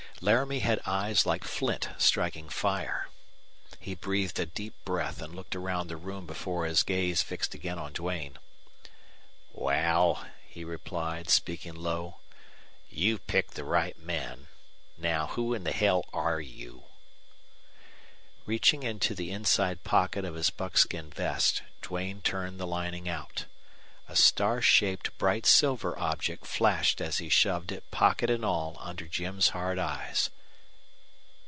Laramie 0.23 0.59
had 0.59 0.79
eyes 0.85 1.25
like 1.25 1.43
flint 1.43 1.89
striking 1.97 2.47
fire. 2.47 3.07
He 3.79 3.95
breathed 3.95 4.39
a 4.39 4.45
deep 4.45 4.75
breath 4.85 5.19
and 5.19 5.33
looked 5.33 5.55
around 5.55 5.87
the 5.87 5.97
room 5.97 6.27
before 6.27 6.67
his 6.67 6.83
gaze 6.83 7.23
fixed 7.23 7.55
again 7.55 7.79
on 7.79 7.91
Duane. 7.93 8.37
"Wal," 9.51 10.23
he 10.47 10.63
replied, 10.63 11.31
speaking 11.31 11.73
low. 11.73 12.17
"You've 12.87 13.25
picked 13.25 13.55
the 13.55 13.63
right 13.63 13.97
men. 13.97 14.47
Now, 14.95 15.25
who 15.25 15.55
in 15.55 15.63
the 15.63 15.71
hell 15.71 16.05
are 16.13 16.39
you?" 16.39 16.83
Reaching 18.45 18.83
into 18.83 19.15
the 19.15 19.31
inside 19.31 19.83
pocket 19.83 20.23
of 20.23 20.35
his 20.35 20.51
buckskin 20.51 21.09
vest, 21.09 21.63
Duane 21.81 22.21
turned 22.21 22.59
the 22.59 22.67
lining 22.67 23.09
out. 23.09 23.45
A 24.09 24.15
star 24.15 24.61
shaped 24.61 25.17
bright 25.17 25.45
silver 25.45 25.97
object 25.97 26.45
flashed 26.45 26.99
as 26.99 27.19
he 27.19 27.29
shoved 27.29 27.71
it, 27.71 27.89
pocket 27.91 28.29
and 28.29 28.43
all, 28.43 28.75
under 28.81 29.05
Jim's 29.05 29.49
hard 29.49 29.79
eyes. 29.79 30.29